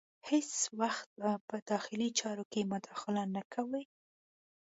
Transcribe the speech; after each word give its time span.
هیڅ 0.29 0.51
وخت 0.81 1.07
به 1.19 1.29
په 1.47 1.55
داخلي 1.71 2.09
چارو 2.19 2.43
کې 2.51 2.69
مداخله 2.73 3.23
نه 3.35 3.43
کوو. 3.53 3.81